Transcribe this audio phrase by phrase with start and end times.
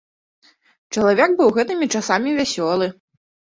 [0.95, 2.93] Чалавек быў гэтымі часамі вясёлы.